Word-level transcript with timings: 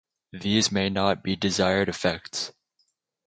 These 0.33 0.71
may 0.71 0.89
not 0.89 1.21
be 1.21 1.35
desired 1.35 1.87
effects. 1.87 2.53